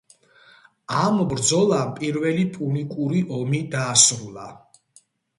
ამ 0.99 1.17
ბრძოლამ 1.33 1.91
პირველი 1.99 2.45
პუნიკური 2.55 3.21
ომი 3.41 3.59
დაასრულა. 3.75 4.47